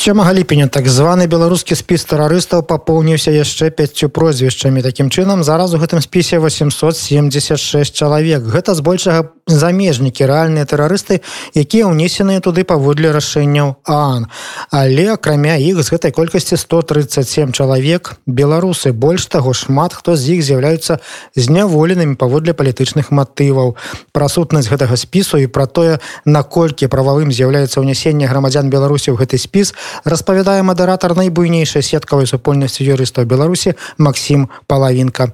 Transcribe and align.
сёмага 0.00 0.32
ліпеня 0.32 0.66
так 0.72 0.88
званы 0.88 1.26
беларускі 1.28 1.76
спіс 1.76 2.08
тэрарыстаў 2.08 2.64
папоўніўся 2.64 3.36
яшчэ 3.36 3.68
пяццю 3.68 4.08
прозвішчамі. 4.08 4.80
Такім 4.80 5.12
чынам 5.12 5.44
зараз 5.44 5.76
у 5.76 5.78
гэтым 5.82 6.00
спісе 6.00 6.40
876 6.40 7.92
чалавек. 7.92 8.40
Гэта 8.40 8.72
збольшага 8.72 9.36
замежнікі 9.44 10.24
рэальныя 10.24 10.64
тэрарысты 10.64 11.20
якія 11.52 11.84
ўнесеныя 11.92 12.40
туды 12.40 12.64
паводле 12.64 13.12
рашэнняў 13.12 13.76
аан. 13.84 14.24
Але 14.72 15.20
акрамя 15.20 15.60
іх 15.60 15.84
з 15.84 15.92
гэтай 15.92 16.16
колькасці 16.16 16.56
137 16.56 17.52
чалавек 17.52 18.16
беларусы. 18.24 18.96
Больш 18.96 19.28
таго 19.28 19.52
шмат 19.52 19.92
хто 19.92 20.16
з 20.16 20.38
іх 20.38 20.40
з'яўляюцца 20.40 21.04
зняволенымі 21.36 22.16
паводле 22.16 22.56
палітычных 22.56 23.12
матываў. 23.12 23.76
Пра 24.16 24.32
сутнасць 24.32 24.72
гэтага 24.72 24.96
спісу 24.96 25.36
і 25.36 25.44
пра 25.44 25.68
тое 25.68 26.00
наколькі 26.24 26.88
прававым 26.88 27.28
з'яўляецца 27.28 27.84
ўнясенне 27.84 28.24
грамадзян 28.24 28.72
беларусі 28.72 29.12
ў 29.12 29.20
гэты 29.20 29.36
спіс 29.36 29.76
распавядае 30.04 30.62
мадэратар 30.62 31.16
найбуйнейшай 31.16 31.82
сеткавай 31.82 32.26
супольнасці 32.26 32.84
юрыстаў 32.84 33.26
беларусі 33.26 33.74
Макссім 33.98 34.48
палавінка. 34.66 35.32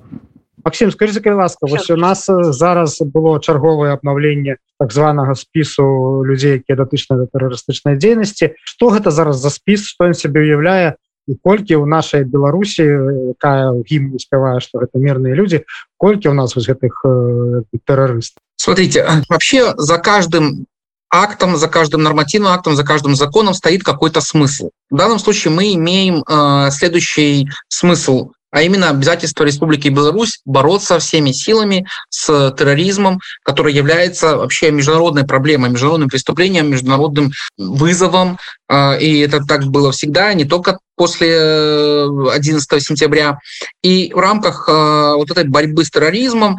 Максим 0.67 0.91
скажите 0.91 1.33
ласка 1.33 1.67
вось 1.71 1.91
у 1.91 1.97
нас 1.97 2.27
зараз 2.27 2.99
было 3.01 3.39
чарговае 3.39 3.93
абнаўленне 3.95 4.57
так 4.81 4.93
званага 4.93 5.35
спісу 5.39 6.27
людзей 6.27 6.59
якія 6.59 6.77
датычна 6.77 7.23
да 7.23 7.31
тэрарыстычнай 7.31 7.95
дзейнасці. 7.95 8.59
Что 8.67 8.91
гэта 8.91 9.15
зараз 9.15 9.39
за 9.39 9.51
спіс 9.51 9.87
что 9.87 10.11
ён 10.11 10.15
себе 10.19 10.43
уяўляе 10.43 10.99
і 11.27 11.35
колькі 11.43 11.79
ў 11.79 11.87
нашай 11.87 12.23
беларусі 12.27 12.83
якая 13.35 13.75
ім 13.83 14.15
успявае 14.15 14.59
что 14.63 14.83
гэта 14.83 14.99
мирные 14.99 15.35
люди 15.35 15.67
колькі 15.99 16.31
у 16.31 16.35
нас 16.35 16.55
вось 16.55 16.71
гэтых 16.71 17.03
э, 17.05 17.63
тэрарыстов 17.87 18.43
смотрите 18.57 19.07
вообще 19.29 19.75
за 19.77 19.99
каждым 19.99 20.67
актом, 21.11 21.57
за 21.57 21.69
каждым 21.69 22.03
нормативным 22.03 22.53
актом, 22.53 22.77
за 22.77 22.85
каждым 22.85 23.15
законом 23.15 23.55
стоит 23.55 23.83
какой-то 23.83 24.21
смысл. 24.21 24.71
В 24.91 24.97
данном 24.97 25.19
случае 25.19 25.53
мы 25.53 25.75
имеем 25.75 26.25
э, 26.29 26.71
следующий 26.71 27.49
смысл 27.69 28.31
а 28.57 28.63
именно 28.63 28.89
обязательство 28.89 29.45
Республики 29.45 29.89
Беларусь 29.89 30.41
бороться 30.47 30.99
всеми 30.99 31.33
силами 31.33 31.87
с 32.09 32.55
терроризмом, 32.57 33.21
который 33.43 33.75
является 33.75 34.39
вообще 34.39 34.71
международной 34.71 35.27
проблемой, 35.27 35.69
международным 35.69 36.09
преступлением, 36.09 36.71
международным 36.71 37.33
вызовом. 37.59 38.39
Э, 38.71 38.99
и 38.99 39.19
это 39.19 39.45
так 39.45 39.67
было 39.67 39.93
всегда, 39.93 40.33
не 40.33 40.47
только 40.47 40.79
после 40.95 42.07
11 42.33 42.73
э, 42.73 42.81
сентября. 42.81 43.39
И 43.83 44.11
в 44.15 44.19
рамках 44.19 44.67
э, 44.69 44.73
вот 45.17 45.31
этой 45.31 45.45
борьбы 45.45 45.85
с 45.85 45.91
терроризмом 45.91 46.59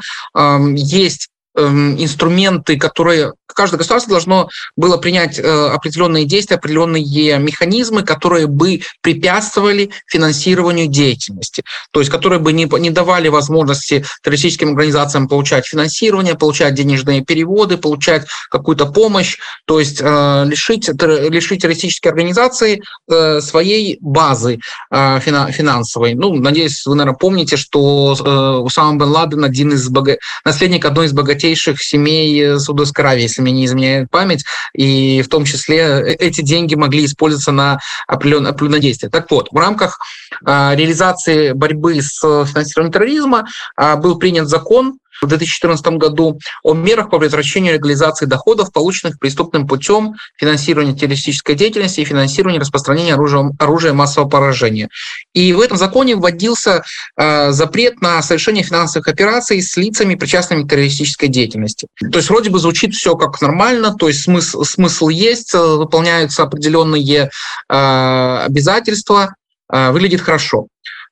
есть 0.76 1.30
эм, 1.30 1.37
инструменты, 1.58 2.78
которые 2.78 3.34
каждое 3.48 3.78
государство 3.78 4.12
должно 4.12 4.50
было 4.76 4.98
принять 4.98 5.40
э, 5.40 5.42
определенные 5.42 6.26
действия, 6.26 6.58
определенные 6.58 7.40
механизмы, 7.40 8.04
которые 8.04 8.48
бы 8.48 8.82
препятствовали 9.02 9.90
финансированию 10.06 10.88
деятельности, 10.88 11.64
то 11.92 12.00
есть 12.00 12.12
которые 12.12 12.40
бы 12.40 12.54
не, 12.54 12.66
не 12.80 12.92
давали 12.92 13.30
возможности 13.30 14.06
террористическим 14.22 14.70
организациям 14.70 15.28
получать 15.28 15.66
финансирование, 15.66 16.36
получать 16.36 16.76
денежные 16.76 17.22
переводы, 17.24 17.78
получать 17.78 18.28
какую-то 18.52 18.86
помощь, 18.86 19.38
то 19.66 19.80
есть 19.80 20.00
э, 20.02 20.46
лишить, 20.46 20.90
лишить 20.90 21.62
террористические 21.62 22.12
организации 22.12 22.82
э, 23.10 23.42
своей 23.42 23.98
базы 24.02 24.60
финансовой. 24.90 26.14
Ну, 26.14 26.34
надеюсь, 26.36 26.86
вы, 26.86 26.96
наверное, 26.96 27.18
помните, 27.18 27.58
что 27.58 28.16
э, 28.20 28.62
Усама 28.62 29.00
бен 29.00 29.10
Ладен 29.10 29.44
один 29.44 29.74
из 29.74 29.88
бога... 29.90 30.18
наследник 30.46 30.86
одной 30.86 31.08
из 31.08 31.14
богатейших 31.48 31.82
семей 31.82 32.60
Саудовской 32.60 33.04
Аравии, 33.04 33.24
если 33.24 33.42
мне 33.42 33.52
не 33.52 33.66
изменяет 33.66 34.10
память, 34.10 34.44
и 34.74 35.22
в 35.22 35.30
том 35.30 35.46
числе 35.46 35.78
э, 35.78 36.14
эти 36.20 36.42
деньги 36.42 36.76
могли 36.76 37.06
использоваться 37.06 37.52
на 37.52 37.80
определенное, 38.08 38.52
определенное 38.52 38.80
действие. 38.80 39.10
Так 39.10 39.32
вот, 39.32 39.48
в 39.52 39.58
рамках 39.58 40.00
э, 40.46 40.76
реализации 40.76 41.54
борьбы 41.54 42.02
с 42.02 42.20
финансированием 42.20 42.92
терроризма 42.92 43.48
э, 43.78 43.96
был 43.96 44.18
принят 44.18 44.48
закон, 44.48 45.00
в 45.22 45.28
2014 45.28 45.86
году 45.98 46.40
о 46.64 46.74
мерах 46.74 47.10
по 47.10 47.20
предотвращению 47.20 47.74
легализации 47.74 48.26
доходов, 48.26 48.72
полученных 48.72 49.20
преступным 49.20 49.68
путем 49.68 50.16
финансирования 50.38 50.94
террористической 50.94 51.56
деятельности 51.56 52.02
и 52.02 52.06
финансирования 52.06 52.60
распространения 52.60 53.14
оружия, 53.14 53.52
оружия 53.60 53.94
массового 53.94 54.30
поражения. 54.30 54.90
И 55.34 55.54
в 55.54 55.62
этом 55.62 55.78
законе 55.78 56.16
вводился 56.16 56.84
э, 57.18 57.52
запрет 57.52 58.02
на 58.02 58.22
совершение 58.22 58.64
финансовых 58.64 59.08
операций 59.08 59.62
с 59.62 59.76
лицами, 59.78 60.16
причастными 60.16 60.64
к 60.64 60.70
террористической 60.70 61.30
деятельности. 61.30 61.88
То 62.12 62.18
есть 62.18 62.30
вроде 62.30 62.50
бы 62.50 62.60
звучит 62.60 62.94
все 62.94 63.16
как 63.16 63.42
нормально, 63.42 63.96
то 63.96 64.08
есть 64.08 64.24
смысл, 64.24 64.64
смысл 64.64 65.10
есть, 65.10 65.54
э, 65.54 65.58
выполняются 65.58 66.44
определенные 66.44 67.30
э, 67.70 68.38
обязательства, 68.46 69.36
э, 69.72 69.92
выглядит 69.92 70.22
хорошо. 70.22 70.68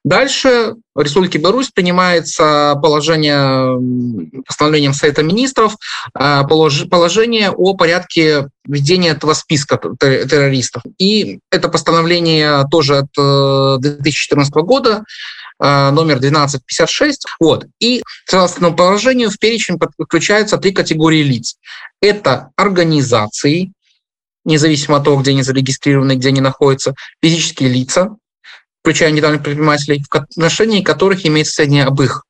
Дальше 0.05 0.75
в 0.93 1.01
Республике 1.01 1.39
Беларусь 1.39 1.71
принимается 1.71 2.75
положение 2.79 3.75
постановлением 4.45 4.93
Совета 4.93 5.23
министров, 5.23 5.75
а, 6.13 6.43
положение 6.43 7.49
о 7.49 7.73
порядке 7.73 8.49
введения 8.67 9.09
этого 9.09 9.33
списка 9.33 9.79
террористов. 9.99 10.83
И 10.99 11.39
это 11.49 11.69
постановление 11.69 12.67
тоже 12.69 12.99
от 12.99 13.81
2014 13.81 14.55
э, 14.55 14.61
года, 14.61 15.03
э, 15.59 15.89
номер 15.89 16.17
1256. 16.17 17.25
Вот. 17.39 17.65
И 17.79 18.03
согласно 18.25 18.71
положению 18.71 19.31
в 19.31 19.39
перечень 19.39 19.79
подключаются 19.79 20.59
три 20.59 20.71
категории 20.71 21.23
лиц. 21.23 21.55
Это 21.99 22.51
организации, 22.57 23.71
независимо 24.43 24.97
от 24.97 25.05
того, 25.05 25.17
где 25.17 25.31
они 25.31 25.41
зарегистрированы, 25.41 26.15
где 26.15 26.27
они 26.27 26.41
находятся, 26.41 26.93
физические 27.23 27.69
лица, 27.69 28.15
включая 28.85 29.09
недавних 29.09 29.41
предпринимателей, 29.41 30.05
в 30.07 30.15
отношении 30.15 30.83
которых 30.83 31.25
имеется 31.25 31.55
сведения 31.55 31.85
об 31.85 31.99
их 32.03 32.23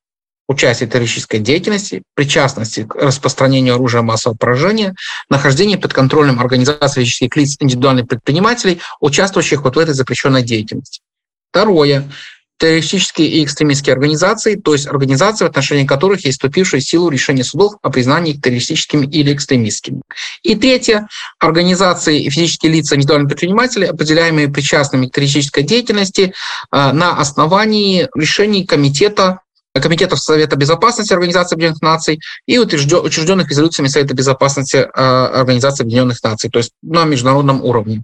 участии 0.48 0.86
в 0.86 0.88
террористической 0.88 1.38
деятельности, 1.38 2.02
причастности 2.14 2.84
к 2.84 2.94
распространению 2.94 3.74
оружия 3.74 4.00
массового 4.00 4.38
поражения, 4.38 4.94
нахождении 5.28 5.76
под 5.76 5.92
контролем 5.92 6.40
организации 6.40 7.02
физических 7.02 7.36
лиц 7.36 7.56
индивидуальных 7.60 8.08
предпринимателей, 8.08 8.80
участвующих 9.00 9.64
вот 9.64 9.76
в 9.76 9.78
этой 9.78 9.92
запрещенной 9.92 10.42
деятельности. 10.42 11.02
Второе 11.50 12.10
террористические 12.58 13.28
и 13.28 13.44
экстремистские 13.44 13.92
организации, 13.92 14.54
то 14.56 14.72
есть 14.72 14.86
организации, 14.86 15.44
в 15.44 15.48
отношении 15.48 15.86
которых 15.86 16.24
есть 16.24 16.38
вступившие 16.38 16.80
в 16.80 16.84
силу 16.84 17.08
решения 17.08 17.44
судов 17.44 17.74
о 17.82 17.90
признании 17.90 18.34
их 18.34 18.42
террористическими 18.42 19.06
или 19.06 19.32
экстремистскими. 19.32 20.00
И 20.42 20.54
третье, 20.54 21.08
организации 21.38 22.22
и 22.22 22.30
физические 22.30 22.72
лица 22.72 22.96
индивидуальных 22.96 23.28
предпринимателей, 23.28 23.86
определяемые 23.86 24.48
причастными 24.48 25.06
к 25.06 25.12
террористической 25.12 25.64
деятельности 25.64 26.32
э, 26.72 26.92
на 26.92 27.18
основании 27.18 28.08
решений 28.14 28.64
комитета 28.64 29.40
комитетов 29.80 30.20
Совета 30.20 30.56
Безопасности 30.56 31.12
Организации 31.12 31.54
Объединенных 31.54 31.82
Наций 31.82 32.20
и 32.46 32.58
учрежденных 32.58 33.50
резолюциями 33.50 33.88
Совета 33.88 34.14
Безопасности 34.14 34.76
э, 34.76 34.86
Организации 34.86 35.82
Объединенных 35.82 36.22
Наций, 36.22 36.48
то 36.48 36.60
есть 36.60 36.72
на 36.82 37.04
международном 37.04 37.62
уровне. 37.62 38.02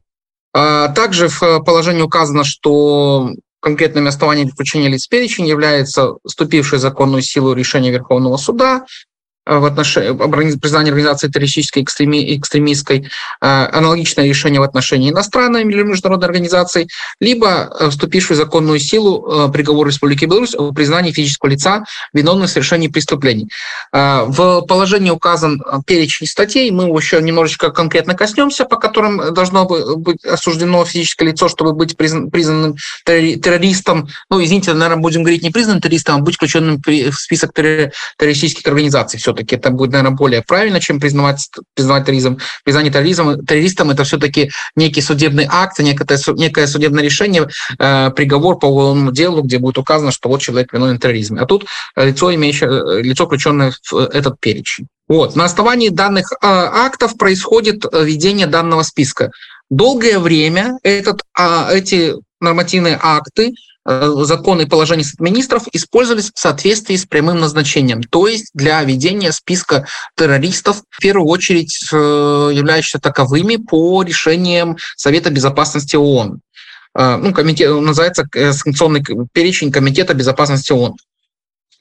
А 0.54 0.88
также 0.88 1.28
в 1.28 1.40
положении 1.60 2.02
указано, 2.02 2.44
что 2.44 3.30
конкретными 3.62 4.08
основаниями 4.08 4.50
включения 4.50 4.88
лиц 4.88 5.06
в 5.06 5.08
перечень 5.08 5.46
является 5.46 6.14
вступившее 6.26 6.78
в 6.78 6.82
законную 6.82 7.22
силу 7.22 7.54
решение 7.54 7.92
Верховного 7.92 8.36
суда 8.36 8.84
в 9.44 9.64
отношении 9.64 10.56
признания 10.56 10.90
организации 10.90 11.28
террористической 11.28 11.82
экстреми, 11.82 12.36
экстремистской, 12.36 13.08
э, 13.40 13.46
аналогичное 13.72 14.26
решение 14.26 14.60
в 14.60 14.64
отношении 14.64 15.10
иностранной 15.10 15.62
или 15.62 15.82
международной 15.82 16.28
организации, 16.28 16.88
либо 17.20 17.48
э, 17.48 17.90
вступившую 17.90 18.36
в 18.36 18.38
законную 18.38 18.78
силу 18.78 19.50
приговор 19.52 19.88
Республики 19.88 20.24
Беларусь 20.26 20.54
о 20.54 20.72
признании 20.72 21.12
физического 21.12 21.50
лица 21.50 21.84
виновным 22.12 22.46
в 22.46 22.50
совершении 22.50 22.88
преступлений. 22.88 23.48
В 23.92 24.62
положении 24.62 25.10
указан 25.10 25.62
перечень 25.86 26.26
статей, 26.26 26.70
мы 26.70 26.84
еще 26.84 27.20
немножечко 27.20 27.70
конкретно 27.70 28.14
коснемся, 28.14 28.64
по 28.64 28.76
которым 28.76 29.34
должно 29.34 29.64
быть 29.64 30.24
осуждено 30.24 30.84
физическое 30.84 31.26
лицо, 31.26 31.48
чтобы 31.48 31.72
быть 31.72 31.96
признанным 31.96 32.76
террористом. 33.04 34.08
Ну, 34.30 34.42
извините, 34.42 34.72
наверное, 34.72 35.02
будем 35.02 35.22
говорить 35.22 35.42
не 35.42 35.50
признанным 35.50 35.80
террористом, 35.80 36.16
а 36.16 36.18
быть 36.18 36.36
включенным 36.36 36.80
в 36.84 37.12
список 37.12 37.52
террористических 37.52 38.66
организаций. 38.66 39.18
Все 39.18 39.31
все-таки 39.32 39.56
это 39.56 39.70
будет, 39.70 39.92
наверное, 39.92 40.16
более 40.16 40.42
правильно, 40.42 40.80
чем 40.80 41.00
признавать, 41.00 41.48
признавать 41.74 42.04
терроризм. 42.04 42.38
Признание 42.64 42.92
терроризм, 42.92 43.44
террористом 43.44 43.90
это 43.90 44.04
все-таки 44.04 44.50
некий 44.76 45.00
судебный 45.00 45.46
акт, 45.48 45.78
некое, 45.78 46.18
некое 46.34 46.66
судебное 46.66 47.02
решение, 47.02 47.48
э, 47.78 48.10
приговор 48.10 48.58
по 48.58 48.66
уголовному 48.66 49.12
делу, 49.12 49.42
где 49.42 49.58
будет 49.58 49.78
указано, 49.78 50.12
что 50.12 50.28
вот 50.28 50.40
человек 50.40 50.72
виновен 50.72 50.98
в 50.98 51.00
терроризме. 51.00 51.40
А 51.40 51.46
тут 51.46 51.66
лицо, 51.96 52.34
имеющее, 52.34 52.68
э, 52.70 53.02
лицо, 53.02 53.26
включенное 53.26 53.72
в 53.90 53.96
этот 53.96 54.38
перечень. 54.40 54.86
Вот. 55.08 55.36
На 55.36 55.44
основании 55.44 55.88
данных 55.88 56.32
э, 56.32 56.36
актов 56.42 57.16
происходит 57.16 57.84
введение 57.92 58.46
данного 58.46 58.82
списка. 58.82 59.30
Долгое 59.70 60.18
время 60.18 60.78
этот, 60.82 61.22
а, 61.34 61.70
эти 61.72 62.14
нормативные 62.40 62.98
акты 63.00 63.52
Э, 63.52 63.71
законы 63.84 64.62
и 64.62 64.66
положения 64.66 65.04
министров 65.18 65.64
использовались 65.72 66.30
в 66.32 66.38
соответствии 66.38 66.96
с 66.96 67.04
прямым 67.04 67.40
назначением, 67.40 68.02
то 68.02 68.28
есть 68.28 68.50
для 68.54 68.82
ведения 68.82 69.32
списка 69.32 69.86
террористов, 70.16 70.82
в 70.90 71.00
первую 71.00 71.28
очередь 71.28 71.88
э, 71.92 71.96
являющихся 71.96 73.00
таковыми 73.00 73.56
по 73.56 74.02
решениям 74.02 74.76
Совета 74.96 75.30
Безопасности 75.30 75.96
ООН. 75.96 76.40
ну, 76.94 77.32
комитет, 77.32 77.70
называется 77.80 78.24
санкционный 78.52 79.04
перечень 79.32 79.72
Комитета 79.72 80.14
безопасности 80.14 80.72
ООН. 80.72 80.96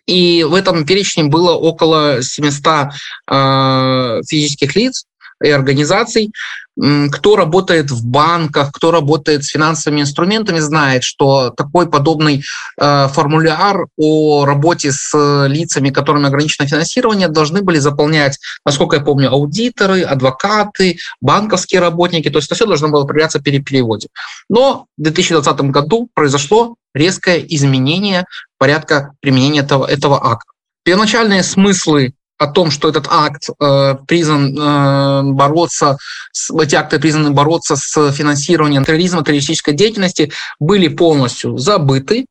И 0.07 0.43
в 0.43 0.55
этом 0.55 0.85
перечне 0.85 1.25
было 1.25 1.51
около 1.53 2.21
700 2.21 2.93
э, 3.29 4.21
физических 4.27 4.75
лиц 4.75 5.05
и 5.43 5.49
организаций, 5.49 6.31
кто 7.11 7.35
работает 7.35 7.91
в 7.91 8.05
банках, 8.05 8.71
кто 8.71 8.91
работает 8.91 9.43
с 9.43 9.49
финансовыми 9.49 10.01
инструментами, 10.01 10.59
знает, 10.59 11.03
что 11.03 11.49
такой 11.49 11.89
подобный 11.89 12.43
э, 12.79 13.07
формуляр 13.09 13.87
о 13.97 14.45
работе 14.45 14.91
с 14.91 15.47
лицами, 15.47 15.89
которыми 15.89 16.27
ограничено 16.27 16.67
финансирование, 16.67 17.27
должны 17.27 17.61
были 17.61 17.77
заполнять, 17.77 18.39
насколько 18.65 18.95
я 18.95 19.01
помню, 19.01 19.29
аудиторы, 19.31 20.01
адвокаты, 20.01 20.97
банковские 21.19 21.81
работники. 21.81 22.29
То 22.29 22.37
есть 22.37 22.47
это 22.47 22.55
все 22.55 22.65
должно 22.65 22.89
было 22.89 23.05
проверяться 23.05 23.41
при 23.41 23.59
переводе. 23.59 24.07
Но 24.49 24.85
в 24.97 25.03
2020 25.03 25.61
году 25.71 26.09
произошло 26.13 26.75
резкое 26.95 27.45
изменение 27.47 28.25
порядка 28.57 29.13
применения 29.19 29.59
этого, 29.59 29.85
этого 29.85 30.25
акта. 30.25 30.51
Первоначальные 30.83 31.43
смыслы 31.43 32.13
о 32.41 32.47
том, 32.47 32.71
что 32.71 32.89
этот 32.89 33.05
акт 33.07 33.49
э, 33.49 33.95
признан 34.07 34.57
э, 34.57 35.21
бороться, 35.33 35.97
с, 36.31 36.49
эти 36.59 36.73
акты 36.73 36.99
признаны 36.99 37.29
бороться 37.29 37.75
с 37.75 38.11
финансированием 38.11 38.83
терроризма, 38.83 39.23
террористической 39.23 39.75
деятельности, 39.75 40.31
были 40.59 40.87
полностью 40.87 41.59
забыты. 41.59 42.25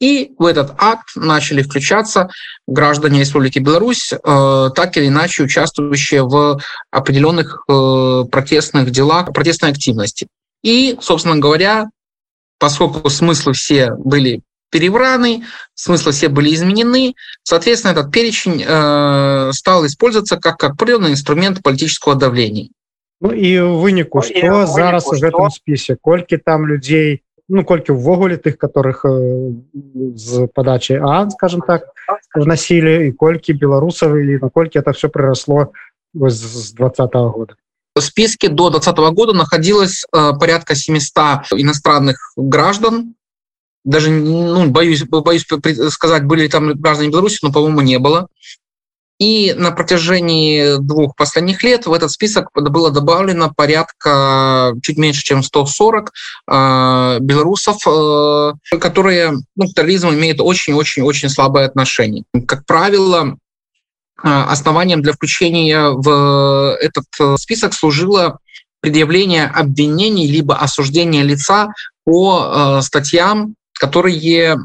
И 0.00 0.32
в 0.38 0.46
этот 0.46 0.72
акт 0.78 1.10
начали 1.14 1.60
включаться 1.60 2.30
граждане 2.66 3.20
Республики 3.20 3.58
Беларусь, 3.58 4.14
э, 4.14 4.70
так 4.74 4.96
или 4.96 5.08
иначе 5.08 5.42
участвующие 5.42 6.22
в 6.22 6.58
определенных 6.90 7.62
э, 7.68 8.24
протестных 8.32 8.90
делах, 8.90 9.30
протестной 9.34 9.72
активности. 9.72 10.26
И, 10.62 10.96
собственно 11.02 11.36
говоря, 11.36 11.90
поскольку 12.58 13.10
смыслы 13.10 13.52
все 13.52 13.90
были 13.92 14.40
перевраны, 14.69 15.43
смыслы 15.73 16.11
все 16.11 16.27
были 16.27 16.53
изменены. 16.53 17.15
Соответственно, 17.43 17.91
этот 17.91 18.11
перечень 18.11 18.63
э, 18.65 19.51
стал 19.53 19.85
использоваться 19.85 20.37
как, 20.37 20.57
как 20.57 20.71
определенный 20.71 21.11
инструмент 21.11 21.63
политического 21.63 22.15
давления. 22.15 22.69
Ну 23.21 23.31
і 23.31 23.59
выніку 23.79 24.21
што 24.21 24.35
ну, 24.43 24.67
зараз 24.67 25.07
у 25.07 25.15
гэтым 25.15 25.47
спісе 25.49 25.95
колькі 25.95 26.37
там 26.37 26.67
людзей 26.67 27.23
ну 27.47 27.63
колькі 27.63 27.95
ўвогуле 27.95 28.35
тых 28.35 28.59
которых 28.59 29.07
э, 29.07 29.55
з 30.19 30.47
падачи 30.51 30.99
а 30.99 31.29
скажем 31.31 31.63
так 31.63 31.87
вносілі 32.35 33.07
і 33.07 33.11
колькі 33.15 33.55
беларусаў 33.55 34.19
і 34.19 34.43
наколькі 34.43 34.83
это 34.83 34.91
все 34.91 35.07
прыросло 35.07 35.71
з 36.13 36.73
двадцатого 36.75 37.31
года 37.31 37.55
в 37.95 38.01
списке 38.03 38.49
до 38.49 38.69
2020 38.69 39.15
года 39.15 39.33
находилось 39.33 40.05
э, 40.11 40.33
порядка 40.37 40.75
700 40.75 41.55
иностранных 41.55 42.33
граждан 42.35 43.15
даже 43.84 44.10
ну, 44.10 44.68
боюсь, 44.70 45.04
боюсь 45.04 45.46
сказать, 45.90 46.24
были 46.24 46.42
ли 46.42 46.48
там 46.48 46.72
граждане 46.74 47.10
Беларуси, 47.10 47.38
но, 47.42 47.52
по-моему, 47.52 47.80
не 47.80 47.98
было. 47.98 48.28
И 49.20 49.52
на 49.52 49.70
протяжении 49.70 50.78
двух 50.80 51.14
последних 51.14 51.62
лет 51.62 51.84
в 51.84 51.92
этот 51.92 52.10
список 52.10 52.48
было 52.54 52.90
добавлено 52.90 53.52
порядка 53.54 54.72
чуть 54.82 54.96
меньше, 54.96 55.22
чем 55.22 55.42
140 55.42 56.10
э, 56.50 57.18
белорусов, 57.20 57.76
э, 57.86 58.78
которые 58.78 59.34
ну, 59.56 59.68
к 59.68 59.74
терроризму 59.74 60.14
имеют 60.14 60.40
очень-очень-очень 60.40 61.28
слабое 61.28 61.66
отношение. 61.66 62.24
Как 62.46 62.64
правило, 62.64 63.36
э, 64.24 64.26
основанием 64.26 65.02
для 65.02 65.12
включения 65.12 65.90
в 65.90 66.78
этот 66.80 67.04
э, 67.20 67.36
список 67.36 67.74
служило 67.74 68.38
предъявление 68.80 69.44
обвинений 69.48 70.28
либо 70.28 70.56
осуждение 70.56 71.22
лица 71.24 71.68
по 72.06 72.78
э, 72.78 72.82
статьям 72.82 73.54
которые 73.80 74.58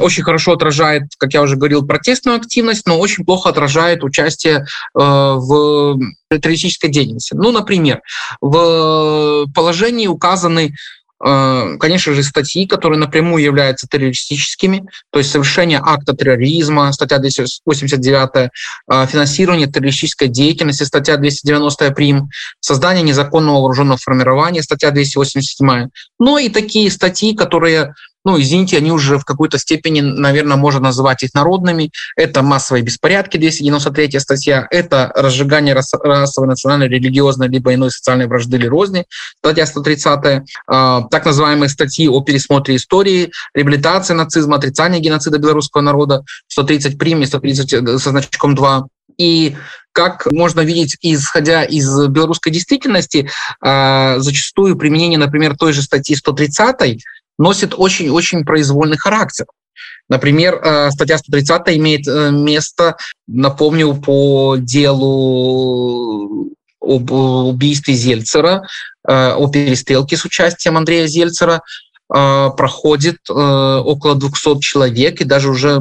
очень 0.00 0.22
хорошо 0.22 0.52
отражает, 0.52 1.04
как 1.16 1.32
я 1.32 1.40
уже 1.40 1.56
говорил, 1.56 1.86
протестную 1.86 2.36
активность, 2.36 2.86
но 2.86 2.98
очень 2.98 3.24
плохо 3.24 3.48
отражает 3.48 4.04
участие 4.04 4.58
э, 4.58 4.64
в 4.94 5.98
террористической 6.28 6.90
деятельности. 6.90 7.34
Ну, 7.34 7.52
например, 7.52 8.02
в 8.42 9.46
положении 9.54 10.06
указаны 10.06 10.74
Э, 11.24 11.76
конечно 11.80 12.12
же, 12.14 12.22
статьи, 12.22 12.66
которые 12.66 12.98
напрямую 12.98 13.42
являются 13.42 13.88
террористическими, 13.88 14.84
то 15.10 15.18
есть 15.18 15.30
совершение 15.30 15.80
акта 15.82 16.14
терроризма, 16.14 16.92
статья 16.92 17.18
289, 17.18 18.50
э, 18.90 19.06
финансирование 19.06 19.66
террористической 19.66 20.28
деятельности, 20.28 20.84
статья 20.84 21.16
290 21.16 21.90
прим, 21.92 22.28
создание 22.60 23.02
незаконного 23.02 23.60
вооруженного 23.60 23.98
формирования, 23.98 24.62
статья 24.62 24.90
287. 24.90 25.88
Но 26.20 26.38
и 26.38 26.48
такие 26.48 26.90
статьи, 26.90 27.34
которые 27.34 27.94
ну, 28.24 28.40
извините, 28.40 28.76
они 28.76 28.92
уже 28.92 29.18
в 29.18 29.24
какой-то 29.24 29.58
степени, 29.58 30.00
наверное, 30.00 30.56
можно 30.56 30.80
называть 30.80 31.22
их 31.22 31.34
народными. 31.34 31.90
Это 32.16 32.42
массовые 32.42 32.82
беспорядки, 32.82 33.36
293 33.36 34.18
статья, 34.20 34.66
это 34.70 35.12
разжигание 35.14 35.74
расовой, 35.74 36.48
национальной, 36.48 36.88
религиозной, 36.88 37.48
либо 37.48 37.72
иной 37.74 37.90
социальной 37.90 38.26
вражды 38.26 38.56
или 38.56 38.66
розни, 38.66 39.06
статья 39.38 39.66
130, 39.66 40.42
а, 40.66 41.02
так 41.10 41.24
называемые 41.24 41.68
статьи 41.68 42.08
о 42.08 42.20
пересмотре 42.20 42.76
истории, 42.76 43.30
реабилитации 43.54 44.14
нацизма, 44.14 44.56
отрицание 44.56 45.00
геноцида 45.00 45.38
белорусского 45.38 45.82
народа, 45.82 46.24
130 46.48 46.98
прим 46.98 47.22
и 47.22 47.26
130 47.26 47.72
э, 47.72 47.98
со 47.98 48.10
значком 48.10 48.54
2. 48.54 48.86
И 49.16 49.56
как 49.92 50.30
можно 50.30 50.60
видеть, 50.60 50.96
исходя 51.00 51.64
из 51.64 51.88
белорусской 52.08 52.52
действительности, 52.52 53.30
а, 53.60 54.18
зачастую 54.18 54.76
применение, 54.76 55.18
например, 55.18 55.56
той 55.56 55.72
же 55.72 55.82
статьи 55.82 56.14
130 56.14 57.00
носит 57.38 57.74
очень-очень 57.76 58.44
произвольный 58.44 58.98
характер. 58.98 59.46
Например, 60.08 60.54
э, 60.54 60.90
статья 60.90 61.18
130 61.18 61.76
имеет 61.76 62.08
э, 62.08 62.30
место, 62.30 62.96
напомню, 63.26 63.94
по 63.94 64.56
делу 64.58 66.50
об 66.80 67.10
убийстве 67.10 67.94
Зельцера, 67.94 68.62
э, 69.06 69.32
о 69.32 69.48
перестрелке 69.48 70.16
с 70.16 70.24
участием 70.24 70.76
Андрея 70.76 71.06
Зельцера, 71.06 71.62
проходит 72.10 73.18
около 73.28 74.14
200 74.14 74.60
человек, 74.60 75.20
и 75.20 75.24
даже 75.24 75.50
уже 75.50 75.78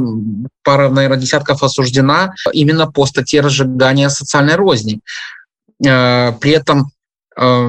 пара, 0.62 0.90
наверное, 0.90 1.18
десятков 1.18 1.64
осуждена 1.64 2.34
именно 2.52 2.92
по 2.92 3.06
статье 3.06 3.40
разжигания 3.40 4.10
социальной 4.10 4.56
розни. 4.56 5.00
При 5.80 6.52
этом 6.52 6.92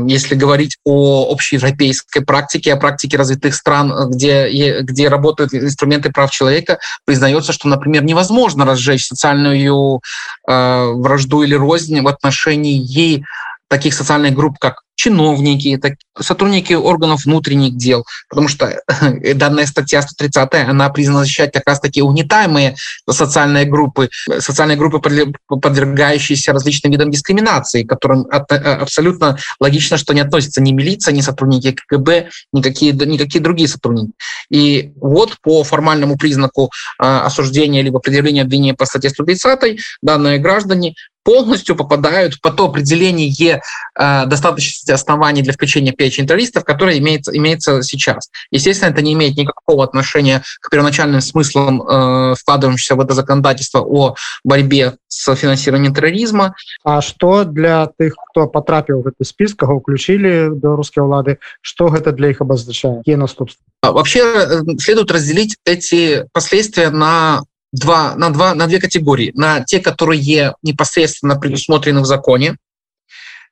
если 0.06 0.34
говорить 0.34 0.78
о 0.84 1.30
общеевропейской 1.30 2.24
практике, 2.24 2.72
о 2.72 2.76
практике 2.76 3.16
развитых 3.16 3.54
стран, 3.54 4.10
где, 4.10 4.80
где 4.80 5.08
работают 5.08 5.52
инструменты 5.52 6.10
прав 6.10 6.30
человека, 6.30 6.78
признается, 7.04 7.52
что, 7.52 7.68
например, 7.68 8.04
невозможно 8.04 8.64
разжечь 8.64 9.06
социальную 9.06 10.00
э, 10.48 10.84
вражду 10.94 11.42
или 11.42 11.54
рознь 11.54 12.00
в 12.00 12.08
отношении 12.08 13.24
таких 13.68 13.92
социальных 13.94 14.34
групп, 14.34 14.58
как 14.58 14.82
чиновники, 14.98 15.78
так, 15.80 15.92
сотрудники 16.18 16.72
органов 16.72 17.24
внутренних 17.24 17.76
дел, 17.76 18.04
потому 18.28 18.48
что 18.48 18.66
э, 18.66 19.34
данная 19.34 19.64
статья 19.66 20.02
130, 20.02 20.54
она 20.68 20.88
признана 20.88 21.20
защищать 21.20 21.52
как 21.52 21.62
раз-таки 21.66 22.02
угнетаемые 22.02 22.74
социальные 23.08 23.66
группы, 23.66 24.10
социальные 24.40 24.76
группы, 24.76 24.98
подвергающиеся 25.46 26.52
различным 26.52 26.90
видам 26.90 27.12
дискриминации, 27.12 27.84
которым 27.84 28.26
э, 28.26 28.56
абсолютно 28.56 29.38
логично, 29.60 29.98
что 29.98 30.14
не 30.14 30.20
относятся 30.20 30.60
ни 30.60 30.72
милиция, 30.72 31.14
ни 31.14 31.20
сотрудники 31.20 31.76
КГБ, 31.86 32.30
никакие, 32.52 32.92
никакие 32.92 33.40
другие 33.40 33.68
сотрудники. 33.68 34.12
И 34.50 34.92
вот 34.96 35.36
по 35.42 35.62
формальному 35.62 36.18
признаку 36.18 36.72
э, 37.00 37.04
осуждения 37.04 37.82
либо 37.82 38.00
предъявления 38.00 38.42
обвинения 38.42 38.74
по 38.74 38.84
статье 38.84 39.10
130 39.10 39.78
данные 40.02 40.38
граждане 40.38 40.94
полностью 41.28 41.76
попадают 41.76 42.40
по 42.40 42.50
то 42.50 42.64
определение 42.64 43.60
э, 43.94 44.24
достаточности 44.24 44.92
оснований 44.92 45.42
для 45.42 45.52
включения 45.52 45.92
террористов, 45.92 46.64
которое 46.64 46.96
имеется, 46.96 47.36
имеется 47.36 47.82
сейчас. 47.82 48.30
Естественно, 48.50 48.88
это 48.88 49.02
не 49.02 49.12
имеет 49.12 49.36
никакого 49.36 49.84
отношения 49.84 50.42
к 50.62 50.70
первоначальным 50.70 51.20
смыслам, 51.20 51.82
э, 51.82 52.34
вкладывающимся 52.34 52.94
в 52.94 53.00
это 53.00 53.12
законодательство 53.12 53.80
о 53.80 54.14
борьбе 54.42 54.94
с 55.08 55.34
финансированием 55.34 55.94
терроризма. 55.94 56.54
А 56.82 57.02
что 57.02 57.44
для 57.44 57.90
тех, 58.00 58.14
кто 58.30 58.46
потрапил 58.46 59.02
в 59.02 59.08
этот 59.08 59.26
список, 59.26 59.58
кого 59.58 59.80
включили 59.80 60.48
белорусские 60.48 61.04
влады, 61.04 61.40
что 61.60 61.94
это 61.94 62.12
для 62.12 62.30
их 62.30 62.40
обозначает? 62.40 63.00
Какие 63.00 63.16
наступства? 63.16 63.62
Вообще 63.82 64.20
э, 64.20 64.60
следует 64.78 65.10
разделить 65.10 65.58
эти 65.66 66.24
последствия 66.32 66.88
на 66.88 67.42
два, 67.72 68.14
на, 68.16 68.30
два, 68.30 68.54
на 68.54 68.66
две 68.66 68.80
категории. 68.80 69.32
На 69.34 69.64
те, 69.64 69.80
которые 69.80 70.54
непосредственно 70.62 71.38
предусмотрены 71.38 72.00
в 72.00 72.06
законе. 72.06 72.56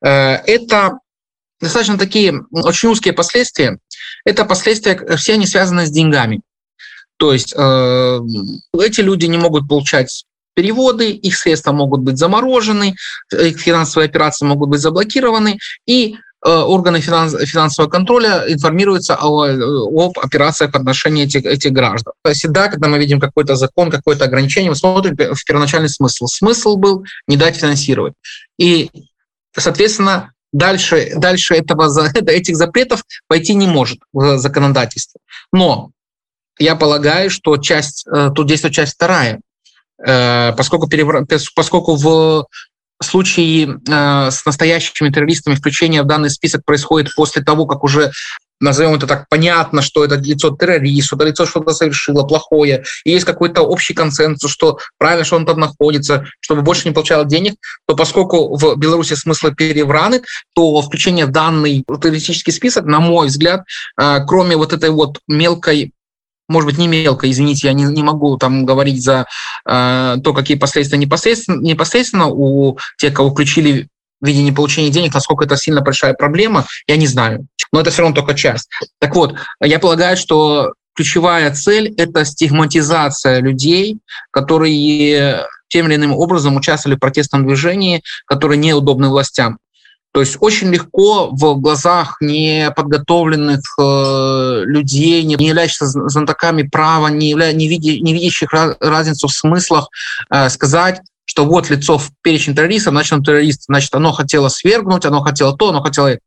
Э, 0.04 0.36
это 0.46 0.98
достаточно 1.60 1.98
такие 1.98 2.42
очень 2.50 2.88
узкие 2.88 3.14
последствия. 3.14 3.78
Это 4.24 4.44
последствия, 4.44 5.16
все 5.16 5.34
они 5.34 5.46
связаны 5.46 5.86
с 5.86 5.90
деньгами. 5.90 6.40
То 7.16 7.32
есть 7.32 7.54
э, 7.56 8.20
эти 8.78 9.00
люди 9.00 9.26
не 9.26 9.38
могут 9.38 9.68
получать 9.68 10.24
переводы, 10.54 11.10
их 11.10 11.36
средства 11.36 11.72
могут 11.72 12.00
быть 12.00 12.18
заморожены, 12.18 12.96
их 13.32 13.60
финансовые 13.60 14.08
операции 14.08 14.46
могут 14.46 14.70
быть 14.70 14.80
заблокированы, 14.80 15.58
и 15.86 16.16
органы 16.46 17.00
финанс, 17.00 17.34
финансового 17.44 17.90
контроля 17.90 18.44
информируются 18.48 19.16
о, 19.20 19.46
об 19.46 20.18
операциях 20.18 20.72
в 20.72 20.76
отношении 20.76 21.24
этих, 21.24 21.44
этих 21.44 21.72
граждан. 21.72 22.12
Всегда, 22.32 22.68
когда 22.68 22.88
мы 22.88 22.98
видим 22.98 23.20
какой-то 23.20 23.56
закон, 23.56 23.90
какое-то 23.90 24.24
ограничение, 24.24 24.70
мы 24.70 24.76
смотрим 24.76 25.16
в 25.16 25.44
первоначальный 25.44 25.88
смысл. 25.88 26.26
Смысл 26.26 26.76
был 26.76 27.04
не 27.26 27.36
дать 27.36 27.56
финансировать. 27.56 28.14
И, 28.58 28.90
соответственно, 29.56 30.32
дальше, 30.52 31.12
дальше 31.16 31.54
этого, 31.54 31.90
этих 32.14 32.56
запретов 32.56 33.02
пойти 33.28 33.54
не 33.54 33.66
может 33.66 33.98
в 34.12 34.38
законодательстве. 34.38 35.20
Но 35.52 35.90
я 36.58 36.76
полагаю, 36.76 37.30
что 37.30 37.56
часть, 37.58 38.06
э, 38.06 38.30
тут 38.34 38.46
действует 38.46 38.74
часть 38.74 38.94
вторая, 38.94 39.40
э, 40.04 40.52
поскольку, 40.56 40.88
поскольку 41.54 41.96
в 41.96 42.46
случае 43.02 43.78
э, 43.88 44.30
с 44.30 44.44
настоящими 44.44 45.10
террористами 45.10 45.54
включение 45.54 46.02
в 46.02 46.06
данный 46.06 46.30
список 46.30 46.64
происходит 46.64 47.14
после 47.14 47.42
того, 47.42 47.66
как 47.66 47.84
уже 47.84 48.12
назовем 48.60 48.94
это 48.94 49.06
так, 49.06 49.26
понятно, 49.28 49.82
что 49.82 50.04
это 50.04 50.16
лицо 50.16 50.50
террорист, 50.56 51.12
это 51.12 51.24
лицо 51.24 51.44
что-то 51.44 51.74
совершило 51.74 52.22
плохое, 52.22 52.84
и 53.04 53.10
есть 53.10 53.26
какой-то 53.26 53.62
общий 53.62 53.92
консенсус, 53.92 54.50
что 54.50 54.78
правильно, 54.98 55.24
что 55.24 55.36
он 55.36 55.44
там 55.44 55.60
находится, 55.60 56.24
чтобы 56.40 56.62
больше 56.62 56.88
не 56.88 56.94
получал 56.94 57.26
денег, 57.26 57.56
то 57.86 57.94
поскольку 57.94 58.56
в 58.56 58.76
Беларуси 58.76 59.14
смысла 59.14 59.54
перевраны, 59.54 60.22
то 60.54 60.80
включение 60.80 61.26
в 61.26 61.32
данный 61.32 61.84
террористический 61.86 62.52
список, 62.52 62.86
на 62.86 63.00
мой 63.00 63.26
взгляд, 63.26 63.64
кроме 64.26 64.56
вот 64.56 64.72
этой 64.72 64.90
вот 64.90 65.18
мелкой 65.28 65.92
может 66.48 66.68
быть, 66.68 66.78
не 66.78 66.88
мелко, 66.88 67.30
извините, 67.30 67.68
я 67.68 67.72
не, 67.72 67.84
не 67.84 68.02
могу 68.02 68.36
там 68.36 68.64
говорить 68.64 69.02
за 69.02 69.26
э, 69.64 70.16
то, 70.22 70.32
какие 70.32 70.56
последствия 70.56 70.98
непосредственно, 70.98 71.60
непосредственно 71.60 72.28
у 72.28 72.78
тех, 72.98 73.14
кого 73.14 73.30
включили 73.30 73.88
в 74.20 74.26
виде 74.26 74.42
неполучения 74.42 74.90
денег, 74.90 75.14
насколько 75.14 75.44
это 75.44 75.56
сильно 75.56 75.82
большая 75.82 76.14
проблема, 76.14 76.66
я 76.86 76.96
не 76.96 77.06
знаю. 77.06 77.46
Но 77.72 77.80
это 77.80 77.90
все 77.90 78.02
равно 78.02 78.14
только 78.14 78.34
часть. 78.34 78.68
Так 79.00 79.14
вот, 79.14 79.34
я 79.60 79.78
полагаю, 79.78 80.16
что 80.16 80.72
ключевая 80.94 81.52
цель– 81.52 81.92
это 81.96 82.24
стигматизация 82.24 83.40
людей, 83.40 83.98
которые 84.30 85.46
тем 85.68 85.88
или 85.88 85.96
иным 85.96 86.12
образом 86.12 86.56
участвовали 86.56 86.96
в 86.96 87.00
протестном 87.00 87.46
движении, 87.46 88.02
которые 88.26 88.58
неудобны 88.58 89.08
властям. 89.08 89.58
То 90.16 90.20
есть 90.20 90.38
очень 90.40 90.68
легко 90.68 91.28
в 91.30 91.60
глазах 91.60 92.16
неподготовленных 92.22 93.60
э, 93.78 94.62
людей, 94.64 95.22
не, 95.24 95.34
не 95.34 95.48
являющихся 95.48 95.84
знатоками 95.84 96.62
права, 96.62 97.08
не, 97.08 97.28
явля, 97.28 97.52
не, 97.52 97.68
видя, 97.68 98.02
не 98.02 98.14
видящих 98.14 98.48
разницу 98.80 99.28
в 99.28 99.30
смыслах, 99.30 99.90
э, 100.30 100.48
сказать, 100.48 101.02
что 101.26 101.44
вот 101.44 101.68
лицо 101.68 101.98
в 101.98 102.12
перечень 102.22 102.54
террористов, 102.54 102.94
значит, 102.94 103.12
он 103.12 103.24
террорист, 103.24 103.64
значит, 103.66 103.94
оно 103.94 104.12
хотело 104.12 104.48
свергнуть, 104.48 105.04
оно 105.04 105.20
хотело 105.20 105.54
то, 105.54 105.68
оно 105.68 105.82
хотело 105.82 106.06
это. 106.06 106.20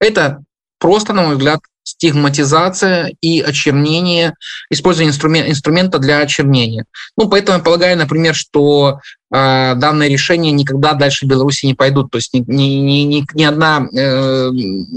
Это 0.00 0.38
просто, 0.84 1.14
на 1.14 1.22
мой 1.22 1.36
взгляд, 1.36 1.60
стигматизация 1.82 3.14
и 3.22 3.40
очернение, 3.40 4.34
использование 4.68 5.12
инструмент, 5.12 5.48
инструмента 5.48 5.98
для 5.98 6.18
очернения. 6.18 6.84
Ну, 7.16 7.26
поэтому 7.26 7.56
я 7.56 7.64
полагаю, 7.64 7.96
например, 7.96 8.34
что 8.34 9.00
э, 9.32 9.74
данное 9.76 10.08
решение 10.08 10.52
никогда 10.52 10.92
дальше 10.92 11.24
Беларуси 11.24 11.64
не 11.64 11.72
пойдут. 11.72 12.10
То 12.10 12.18
есть 12.18 12.34
ни, 12.34 12.44
ни, 12.46 13.04
ни, 13.04 13.26
ни 13.32 13.44
одна 13.44 13.88
э, 13.96 14.50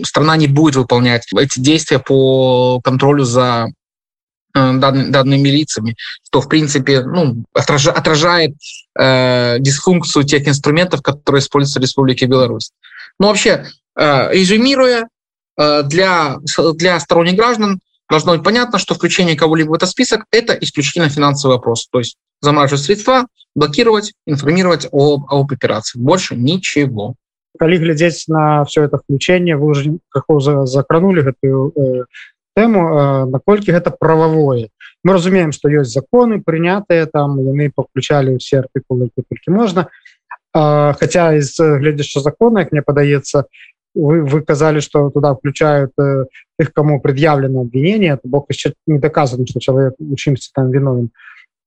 страна 0.03 0.35
не 0.35 0.47
будет 0.47 0.75
выполнять 0.75 1.25
эти 1.39 1.61
действия 1.61 1.99
по 1.99 2.81
контролю 2.83 3.23
за 3.23 3.67
данными, 4.53 5.09
данными 5.09 5.47
лицами, 5.47 5.95
что, 6.25 6.41
в 6.41 6.49
принципе, 6.49 7.01
ну, 7.01 7.45
отражает, 7.53 7.97
отражает 7.97 8.55
э, 8.99 9.55
дисфункцию 9.59 10.25
тех 10.25 10.45
инструментов, 10.49 11.01
которые 11.01 11.39
используются 11.39 11.79
в 11.79 11.83
Республике 11.83 12.25
Беларусь. 12.25 12.71
Но 13.19 13.27
вообще, 13.27 13.67
э, 13.97 14.33
резюмируя, 14.33 15.07
для, 15.56 16.38
для 16.74 16.98
сторонних 16.98 17.36
граждан 17.36 17.80
должно 18.08 18.32
быть 18.32 18.42
понятно, 18.42 18.78
что 18.78 18.94
включение 18.94 19.36
кого-либо 19.36 19.70
в 19.70 19.74
этот 19.74 19.88
список – 19.88 20.30
это 20.32 20.54
исключительно 20.54 21.08
финансовый 21.08 21.52
вопрос. 21.52 21.88
То 21.90 21.98
есть 21.98 22.16
замораживать 22.40 22.84
средства, 22.84 23.26
блокировать, 23.54 24.12
информировать 24.26 24.88
об, 24.92 25.24
об 25.28 25.52
операции. 25.52 25.98
Больше 25.98 26.36
ничего. 26.36 27.14
Калі 27.60 27.78
глядзець 27.78 28.28
на 28.28 28.64
все 28.64 28.84
это 28.84 28.96
включение 28.98 29.56
вы 29.56 29.98
уже 30.28 30.66
закранули 30.66 31.20
гэтую 31.20 31.72
э, 31.76 32.04
тэму 32.56 32.80
э, 32.80 33.24
наколькі 33.28 33.72
гэта 33.72 33.90
прававое 33.92 34.70
мы 35.04 35.12
разумеем 35.12 35.52
что 35.52 35.68
ёсць 35.68 35.92
законы 35.92 36.40
прынятыя 36.40 37.04
там 37.04 37.36
яны 37.44 37.68
паключалі 37.68 38.40
все 38.40 38.64
артыкулы 38.64 39.12
толькі 39.12 39.52
можна 39.52 39.88
э, 40.56 40.94
хотя 40.96 41.36
из 41.36 41.52
гледзяшча 41.60 42.20
закона 42.20 42.64
як 42.64 42.72
мне 42.72 42.80
падаецца 42.80 43.44
Вы, 43.95 44.23
вы 44.23 44.41
казали, 44.41 44.79
что 44.79 45.09
туда 45.09 45.33
включают 45.35 45.91
э, 45.99 46.25
тех, 46.59 46.73
кому 46.73 47.01
предъявлено 47.01 47.61
обвинение, 47.61 48.13
это 48.13 48.21
бог 48.25 48.45
еще 48.49 48.73
не 48.85 48.99
доказано, 48.99 49.45
что 49.47 49.59
человек 49.59 49.93
учимся 49.99 50.51
там 50.53 50.71
виновен. 50.71 51.09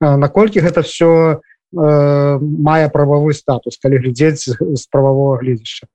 Э, 0.01 0.17
накольки 0.17 0.59
это 0.59 0.83
все 0.83 1.41
э, 1.77 2.39
мая 2.41 2.89
правовой 2.89 3.35
статус, 3.35 3.79
коли 3.81 3.99
глядеть 3.99 4.41
с, 4.41 4.49
с 4.49 4.87
правового 4.87 5.39
глядища? 5.39 5.87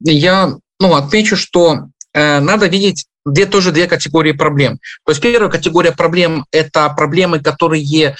Я 0.00 0.56
ну, 0.80 0.94
отмечу, 0.94 1.36
что 1.36 1.86
э, 2.12 2.40
надо 2.40 2.66
видеть 2.66 3.06
где 3.26 3.46
тоже 3.46 3.72
две 3.72 3.86
категории 3.86 4.32
проблем. 4.32 4.78
То 5.06 5.12
есть 5.12 5.22
первая 5.22 5.50
категория 5.50 5.92
проблем– 5.92 6.44
это 6.52 6.90
проблемы, 6.90 7.40
которые 7.40 8.14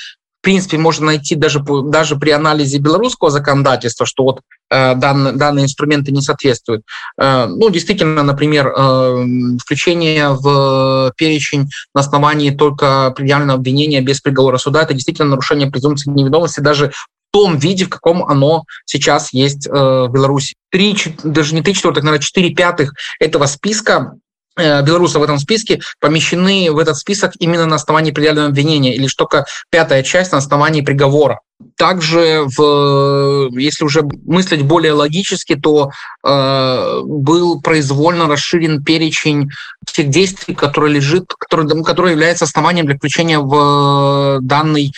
принципе, 0.44 0.78
можно 0.78 1.06
найти 1.06 1.35
даже, 1.35 1.61
даже 1.61 2.14
при 2.16 2.30
анализе 2.30 2.78
белорусского 2.78 3.30
законодательства, 3.30 4.06
что 4.06 4.23
вот 4.23 4.42
э, 4.75 4.95
данные, 4.95 5.33
данные 5.35 5.64
инструменты 5.64 6.12
не 6.12 6.23
соответствуют. 6.23 6.83
Э, 7.21 7.47
ну, 7.47 7.71
действительно, 7.71 8.23
например, 8.23 8.69
э, 8.69 9.25
включение 9.61 10.31
в 10.31 11.12
перечень 11.16 11.69
на 11.95 12.00
основании 12.00 12.50
только 12.50 13.12
предъявленного 13.16 13.59
обвинения 13.59 14.00
без 14.00 14.21
приговора 14.21 14.59
суда– 14.59 14.83
это 14.85 14.95
действительно 14.95 15.31
нарушение 15.31 15.71
презумпции 15.71 16.11
невиновности 16.11 16.61
даже 16.61 16.90
в 16.90 17.07
том 17.33 17.59
виде, 17.59 17.85
в 17.85 17.88
каком 17.88 18.25
оно 18.25 18.64
сейчас 18.85 19.33
есть 19.33 19.66
в 19.66 20.09
Беларуси. 20.09 20.54
Три, 20.71 20.97
даже 21.25 21.54
не 21.54 21.62
три 21.62 21.75
четвертых, 21.75 22.04
наверное, 22.04 22.23
четыре 22.23 22.50
пятых 22.50 22.95
этого 23.19 23.47
списка 23.47 24.14
белорусов 24.56 25.20
в 25.20 25.25
этом 25.25 25.38
списке 25.38 25.80
помещены 26.00 26.70
в 26.70 26.78
этот 26.78 26.96
список 26.96 27.32
именно 27.38 27.66
на 27.66 27.76
основании 27.76 28.12
предъявленного 28.12 28.50
обвинения 28.50 28.94
или 28.94 29.08
только 29.08 29.46
пятая 29.70 30.02
часть 30.02 30.32
на 30.32 30.38
основании 30.38 30.80
приговора. 30.80 31.40
Также, 31.76 32.44
в, 32.56 33.50
если 33.58 33.84
уже 33.84 34.02
мыслить 34.02 34.62
более 34.62 34.92
логически, 34.92 35.54
то 35.54 35.90
э, 36.25 37.00
был 37.04 37.61
произвольно 37.61 38.26
расширен 38.26 38.84
перечень 38.84 39.50
тех 39.87 40.08
действий, 40.08 40.54
которые 40.54 40.94
лежит, 40.94 41.32
который, 41.38 41.82
который 41.84 42.12
является 42.12 42.44
основанием 42.44 42.87
для 42.87 42.96
включения 42.96 43.38
в 43.38 44.38
данный 44.40 44.92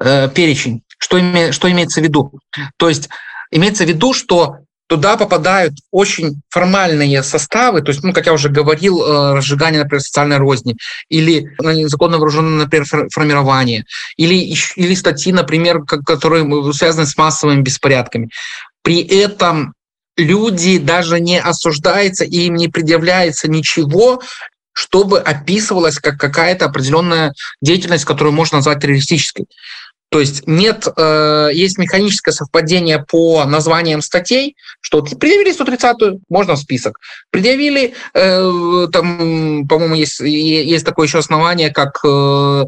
э, 0.00 0.28
перечень. 0.30 0.82
Что, 0.98 1.18
име, 1.18 1.52
что 1.52 1.70
имеется 1.70 2.00
в 2.00 2.04
виду? 2.04 2.32
То 2.76 2.88
есть 2.88 3.08
имеется 3.50 3.84
в 3.84 3.88
виду, 3.88 4.12
что 4.12 4.58
туда 4.90 5.16
попадают 5.16 5.74
очень 5.92 6.40
формальные 6.48 7.22
составы, 7.22 7.80
то 7.80 7.92
есть, 7.92 8.02
ну, 8.02 8.12
как 8.12 8.26
я 8.26 8.32
уже 8.32 8.48
говорил, 8.48 9.00
э, 9.00 9.34
разжигание, 9.34 9.82
например, 9.82 10.02
социальной 10.02 10.38
розни, 10.38 10.76
или 11.08 11.54
незаконно 11.60 12.18
вооруженное, 12.18 12.64
например, 12.64 12.86
формирование, 13.12 13.84
или, 14.16 14.52
или 14.74 14.94
статьи, 14.96 15.32
например, 15.32 15.84
которые 15.84 16.72
связаны 16.72 17.06
с 17.06 17.16
массовыми 17.16 17.62
беспорядками. 17.62 18.30
При 18.82 19.00
этом 19.00 19.74
люди 20.16 20.78
даже 20.78 21.20
не 21.20 21.38
осуждаются, 21.38 22.24
и 22.24 22.46
им 22.46 22.56
не 22.56 22.66
предъявляется 22.66 23.48
ничего, 23.48 24.20
чтобы 24.72 25.20
описывалась 25.20 26.00
как 26.00 26.18
какая-то 26.18 26.64
определенная 26.64 27.32
деятельность, 27.62 28.04
которую 28.04 28.32
можно 28.32 28.58
назвать 28.58 28.80
террористической. 28.80 29.46
То 30.10 30.18
есть 30.18 30.46
нет, 30.48 30.88
э, 30.96 31.50
есть 31.52 31.78
механическое 31.78 32.32
совпадение 32.32 33.04
по 33.08 33.44
названиям 33.44 34.02
статей, 34.02 34.56
что 34.80 35.02
предъявили 35.02 35.56
130-ю, 35.56 36.20
можно 36.28 36.56
в 36.56 36.58
список. 36.58 36.98
Предъявили, 37.30 37.94
э, 38.14 38.86
там, 38.92 39.68
по-моему, 39.68 39.94
есть, 39.94 40.18
есть 40.18 40.84
такое 40.84 41.06
еще 41.06 41.18
основание, 41.18 41.70
как 41.70 42.00
э, 42.04 42.64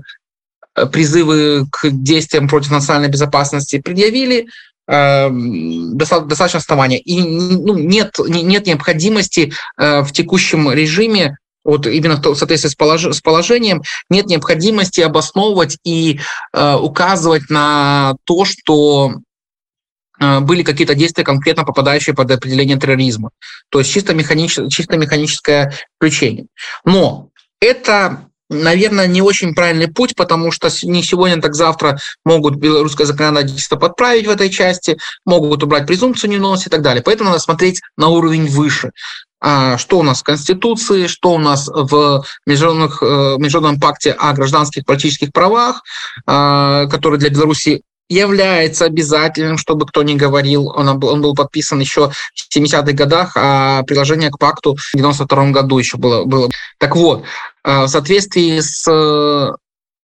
призывы 0.92 1.66
к 1.72 1.90
действиям 1.90 2.46
против 2.46 2.70
национальной 2.70 3.10
безопасности. 3.10 3.80
Предъявили, 3.80 4.46
э, 4.86 5.28
достаточно 5.32 6.58
основания. 6.58 7.00
И 7.00 7.22
ну, 7.22 7.76
нет, 7.76 8.14
нет 8.20 8.66
необходимости 8.66 9.52
э, 9.78 10.02
в 10.02 10.12
текущем 10.12 10.70
режиме 10.72 11.38
вот 11.64 11.86
именно 11.86 12.16
в 12.16 12.34
соответствии 12.34 12.70
с, 12.70 12.74
полож... 12.74 13.04
с 13.04 13.20
положением 13.20 13.82
нет 14.10 14.26
необходимости 14.26 15.00
обосновывать 15.00 15.78
и 15.84 16.20
э, 16.52 16.74
указывать 16.74 17.50
на 17.50 18.16
то, 18.24 18.44
что 18.44 19.14
э, 20.20 20.40
были 20.40 20.62
какие-то 20.62 20.94
действия, 20.94 21.24
конкретно 21.24 21.64
попадающие 21.64 22.14
под 22.14 22.30
определение 22.30 22.78
терроризма. 22.78 23.30
То 23.70 23.78
есть 23.78 23.92
чисто, 23.92 24.14
механич... 24.14 24.58
чисто 24.70 24.96
механическое 24.96 25.72
включение. 25.96 26.46
Но 26.84 27.28
это 27.60 28.28
наверное, 28.52 29.06
не 29.06 29.22
очень 29.22 29.54
правильный 29.54 29.88
путь, 29.88 30.14
потому 30.14 30.50
что 30.52 30.68
не 30.82 31.02
сегодня, 31.02 31.40
так 31.40 31.54
завтра 31.54 31.98
могут 32.24 32.56
белорусское 32.56 33.06
законодательство 33.06 33.76
подправить 33.76 34.26
в 34.26 34.30
этой 34.30 34.50
части, 34.50 34.98
могут 35.24 35.62
убрать 35.62 35.86
презумпцию 35.86 36.30
невиновности 36.30 36.68
и 36.68 36.70
так 36.70 36.82
далее. 36.82 37.02
Поэтому 37.02 37.30
надо 37.30 37.42
смотреть 37.42 37.80
на 37.96 38.08
уровень 38.08 38.46
выше. 38.46 38.92
А 39.44 39.76
что 39.76 39.98
у 39.98 40.02
нас 40.04 40.20
в 40.20 40.24
Конституции, 40.24 41.08
что 41.08 41.32
у 41.32 41.38
нас 41.38 41.68
в 41.68 42.24
международных, 42.46 43.02
э, 43.02 43.36
международном 43.38 43.80
пакте 43.80 44.12
о 44.12 44.32
гражданских 44.34 44.84
политических 44.84 45.32
правах, 45.32 45.82
а, 46.26 46.86
который 46.86 47.18
для 47.18 47.28
Беларуси 47.28 47.82
является 48.08 48.84
обязательным, 48.84 49.58
чтобы 49.58 49.86
кто 49.86 50.02
ни 50.02 50.14
говорил. 50.14 50.68
Он 50.68 50.88
он 50.88 51.22
был 51.22 51.34
подписан 51.34 51.80
еще 51.80 52.10
в 52.10 52.56
70-х 52.56 52.92
годах, 52.92 53.32
а 53.36 53.82
приложение 53.84 54.30
к 54.30 54.38
пакту 54.38 54.76
в 54.76 54.90
92 54.94 55.50
году 55.50 55.78
еще 55.78 55.96
было. 55.96 56.24
было. 56.24 56.48
Так 56.78 56.96
вот, 56.96 57.24
э, 57.64 57.84
в 57.84 57.88
соответствии 57.88 58.60
с 58.60 58.86
э, 58.88 59.52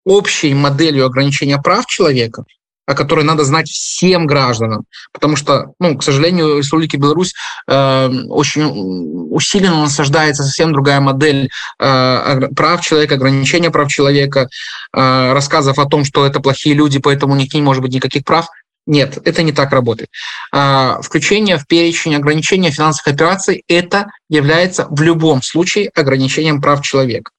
общей 0.06 0.54
моделью 0.54 1.06
ограничения 1.06 1.58
прав 1.58 1.86
человека, 1.86 2.46
о 2.86 2.96
которой 2.96 3.24
надо 3.24 3.44
знать 3.44 3.70
всем 3.70 4.26
гражданам, 4.26 4.86
потому 5.14 5.36
что, 5.36 5.74
ну, 5.80 5.98
к 5.98 6.04
сожалению, 6.04 6.56
в 6.56 6.58
Республике 6.60 6.98
Беларусь 6.98 7.34
э, 7.68 8.10
очень 8.30 9.19
усиленно 9.30 9.82
насаждается 9.82 10.44
совсем 10.44 10.72
другая 10.72 11.00
модель 11.00 11.50
э, 11.80 12.48
прав 12.56 12.82
человека, 12.82 13.16
ограничения 13.16 13.72
прав 13.72 13.90
человека, 13.90 14.50
э, 14.94 15.34
рассказов 15.34 15.80
о 15.80 15.86
том, 15.86 16.04
что 16.04 16.26
это 16.26 16.40
плохие 16.40 16.76
люди, 16.76 17.00
поэтому 17.00 17.34
у 17.34 17.38
них 17.38 17.54
не 17.54 17.62
может 17.62 17.82
быть 17.82 17.94
никаких 17.94 18.24
прав. 18.24 18.48
Нет, 18.90 19.20
это 19.24 19.44
не 19.44 19.52
так 19.52 19.72
работает. 19.72 20.10
А, 20.52 21.00
включение 21.04 21.60
в 21.60 21.68
перечень 21.68 22.16
ограничения 22.16 22.72
финансовых 22.72 23.14
операций– 23.14 23.64
это 23.68 24.08
является 24.30 24.88
в 24.90 25.02
любом 25.04 25.44
случае 25.44 25.92
ограничением 25.94 26.60
прав 26.60 26.82
человека. 26.82 27.30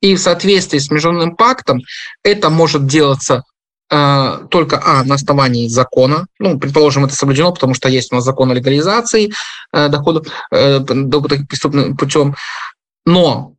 И 0.00 0.16
в 0.16 0.18
соответствии 0.18 0.78
с 0.78 0.90
Международным 0.90 1.36
пактом 1.36 1.82
это 2.24 2.50
может 2.50 2.86
делаться 2.86 3.44
только 3.88 4.82
а, 4.84 5.04
на 5.04 5.14
основании 5.14 5.68
закона, 5.68 6.26
ну, 6.40 6.58
предположим, 6.58 7.04
это 7.04 7.14
соблюдено, 7.14 7.52
потому 7.52 7.74
что 7.74 7.88
есть 7.88 8.12
у 8.12 8.16
нас 8.16 8.24
закон 8.24 8.50
о 8.50 8.54
легализации 8.54 9.32
э, 9.72 9.88
доходов 9.88 10.26
э, 10.50 10.80
преступным 10.80 11.96
путем, 11.96 12.34
но 13.04 13.54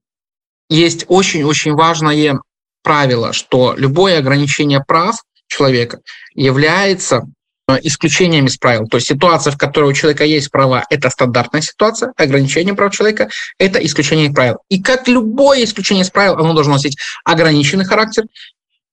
есть 0.70 1.06
очень-очень 1.08 1.74
важное 1.74 2.42
правило, 2.84 3.34
что 3.34 3.74
любое 3.78 4.20
ограничение 4.20 4.84
прав 4.86 5.16
человека 5.48 6.00
является 6.36 7.24
э, 7.70 7.78
исключением 7.84 8.48
из 8.48 8.58
правил. 8.58 8.88
То 8.88 8.98
есть 8.98 9.08
ситуация, 9.08 9.52
в 9.52 9.58
которой 9.58 9.92
у 9.92 9.94
человека 9.94 10.26
есть 10.26 10.52
права, 10.52 10.84
это 10.90 11.10
стандартная 11.10 11.62
ситуация, 11.62 12.12
ограничение 12.18 12.74
прав 12.74 12.94
человека– 12.94 13.30
это 13.60 13.80
исключение 13.80 14.28
из 14.28 14.34
правил. 14.34 14.58
И 14.70 14.82
как 14.82 15.08
любое 15.08 15.64
исключение 15.64 16.04
из 16.04 16.10
правил, 16.10 16.34
оно 16.34 16.54
должно 16.54 16.74
носить 16.74 16.98
ограниченный 17.24 17.86
характер 17.86 18.26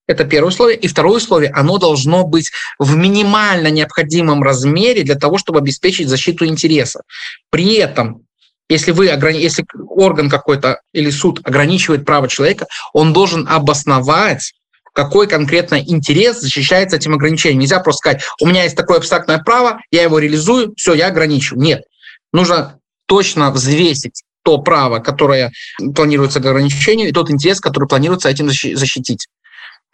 это 0.07 0.23
первое 0.25 0.49
условие. 0.49 0.77
И 0.77 0.87
второе 0.87 1.17
условие, 1.17 1.51
оно 1.51 1.77
должно 1.77 2.25
быть 2.25 2.51
в 2.79 2.95
минимально 2.95 3.69
необходимом 3.69 4.43
размере 4.43 5.03
для 5.03 5.15
того, 5.15 5.37
чтобы 5.37 5.59
обеспечить 5.59 6.07
защиту 6.07 6.45
интереса. 6.45 7.01
При 7.49 7.75
этом, 7.75 8.21
если, 8.69 8.91
вы, 8.91 9.07
если 9.07 9.65
орган 9.89 10.29
какой-то 10.29 10.81
или 10.93 11.09
суд 11.09 11.41
ограничивает 11.43 12.05
право 12.05 12.27
человека, 12.27 12.67
он 12.93 13.13
должен 13.13 13.47
обосновать, 13.47 14.53
какой 14.93 15.27
конкретно 15.27 15.75
интерес 15.75 16.39
защищается 16.39 16.95
этим 16.95 17.13
ограничением. 17.13 17.59
Нельзя 17.59 17.79
просто 17.79 17.99
сказать, 17.99 18.23
у 18.39 18.47
меня 18.47 18.63
есть 18.63 18.77
такое 18.77 18.97
абстрактное 18.97 19.39
право, 19.39 19.81
я 19.91 20.03
его 20.03 20.19
реализую, 20.19 20.73
все, 20.77 20.93
я 20.93 21.07
ограничу. 21.07 21.55
Нет. 21.55 21.83
Нужно 22.31 22.79
точно 23.07 23.51
взвесить 23.51 24.23
то 24.43 24.59
право, 24.59 24.99
которое 24.99 25.51
планируется 25.95 26.39
к 26.39 26.45
ограничению, 26.45 27.09
и 27.09 27.11
тот 27.11 27.31
интерес, 27.31 27.59
который 27.59 27.87
планируется 27.87 28.29
этим 28.29 28.49
защитить. 28.49 29.27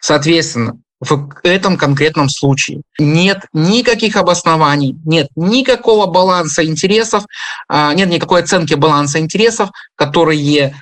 Соответственно, 0.01 0.79
в 0.99 1.31
этом 1.43 1.77
конкретном 1.77 2.29
случае 2.29 2.81
нет 2.99 3.45
никаких 3.53 4.15
обоснований, 4.17 4.95
нет 5.05 5.29
никакого 5.35 6.05
баланса 6.05 6.65
интересов, 6.65 7.23
а, 7.67 7.93
нет 7.93 8.09
никакой 8.09 8.41
оценки 8.41 8.73
баланса 8.73 9.19
интересов, 9.19 9.69
которые 9.95 10.75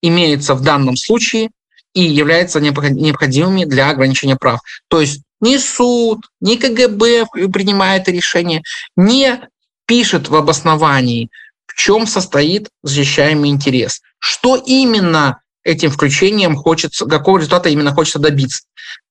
имеются 0.00 0.54
в 0.54 0.62
данном 0.62 0.96
случае 0.96 1.50
и 1.92 2.02
являются 2.02 2.60
необходимыми 2.60 3.64
для 3.64 3.90
ограничения 3.90 4.36
прав. 4.36 4.60
То 4.88 5.00
есть 5.00 5.22
ни 5.40 5.56
суд, 5.56 6.20
ни 6.40 6.56
КГБ 6.56 7.26
принимает 7.52 8.08
решение, 8.08 8.62
не 8.96 9.40
пишет 9.86 10.28
в 10.28 10.36
обосновании, 10.36 11.30
в 11.66 11.74
чем 11.74 12.06
состоит 12.06 12.68
защищаемый 12.82 13.50
интерес. 13.50 14.00
Что 14.18 14.56
именно 14.56 15.40
этим 15.64 15.90
включением 15.90 16.56
хочется, 16.56 17.06
какого 17.06 17.38
результата 17.38 17.68
именно 17.68 17.92
хочется 17.92 18.18
добиться. 18.18 18.62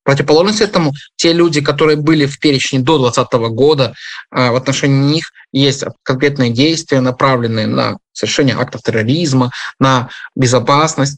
Противоположность 0.03 0.62
этому, 0.62 0.93
те 1.17 1.33
люди, 1.33 1.62
которые 1.62 1.97
были 1.97 2.25
в 2.25 2.39
перечне 2.39 2.79
до 2.79 2.97
2020 2.97 3.49
года, 3.53 3.93
а, 4.31 4.51
в 4.51 4.55
отношении 4.55 5.13
них 5.15 5.31
есть 5.51 5.83
конкретные 6.03 6.51
действия, 6.51 7.01
направленные 7.01 7.67
на 7.67 7.97
совершение 8.13 8.55
актов 8.55 8.81
терроризма, 8.81 9.51
на 9.79 10.10
безопасность. 10.36 11.17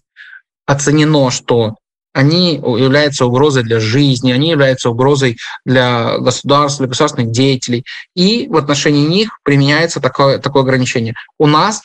Оценено, 0.65 1.31
что 1.31 1.75
они 2.13 2.55
являются 2.55 3.25
угрозой 3.25 3.63
для 3.63 3.79
жизни, 3.79 4.31
они 4.31 4.49
являются 4.49 4.89
угрозой 4.89 5.37
для 5.65 6.17
государства, 6.17 6.83
для 6.83 6.89
государственных 6.89 7.31
деятелей. 7.31 7.85
И 8.15 8.47
в 8.49 8.57
отношении 8.57 9.05
них 9.05 9.39
применяется 9.43 9.99
такое, 9.99 10.39
такое 10.39 10.63
ограничение. 10.63 11.13
У 11.37 11.45
нас 11.45 11.83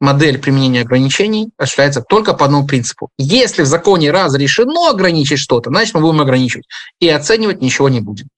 модель 0.00 0.38
применения 0.38 0.82
ограничений 0.82 1.50
осуществляется 1.56 2.02
только 2.02 2.34
по 2.34 2.44
одному 2.44 2.66
принципу. 2.66 3.08
Если 3.18 3.62
в 3.62 3.66
законе 3.66 4.10
разрешено 4.10 4.88
ограничить 4.88 5.38
что-то, 5.38 5.70
значит, 5.70 5.94
мы 5.94 6.00
будем 6.00 6.20
ограничивать. 6.20 6.66
И 7.00 7.08
оценивать 7.08 7.62
ничего 7.62 7.88
не 7.88 8.00
будем. 8.00 8.28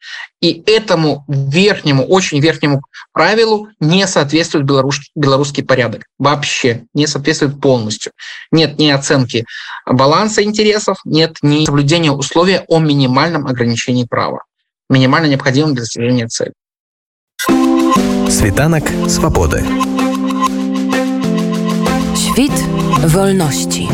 И 0.40 0.62
этому 0.66 1.24
верхнему, 1.28 2.04
очень 2.04 2.40
верхнему 2.40 2.82
правилу 3.12 3.68
не 3.80 4.06
соответствует 4.06 4.66
белорус, 4.66 5.00
белорусский 5.14 5.64
порядок. 5.64 6.04
Вообще 6.18 6.84
не 6.94 7.06
соответствует 7.06 7.60
полностью. 7.60 8.12
Нет 8.52 8.78
ни 8.78 8.88
оценки 8.88 9.44
баланса 9.86 10.42
интересов, 10.42 10.98
нет 11.04 11.36
ни 11.42 11.64
соблюдения 11.64 12.12
условия 12.12 12.64
о 12.68 12.78
минимальном 12.78 13.46
ограничении 13.46 14.04
права. 14.04 14.44
Минимально 14.88 15.26
необходимым 15.26 15.74
для 15.74 15.82
достижения 15.82 16.28
цели. 16.28 16.52
Світанак 18.28 18.84
свабоды. 19.08 19.64
Wit 22.38 22.52
wolności. 23.06 23.88